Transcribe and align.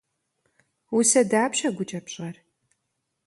Усэ 0.97 1.21
дапщэ 1.31 1.69
гукӏэ 1.75 1.99
пщӏэр? 2.05 2.35